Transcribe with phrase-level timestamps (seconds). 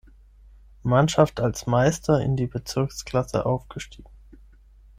[0.81, 4.09] Mannschaft als Meister in die Bezirksklasse aufgestiegen.